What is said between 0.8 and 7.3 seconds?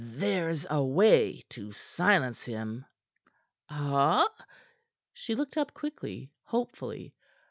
way to silence him." "Ah?" she looked up quickly, hopefully.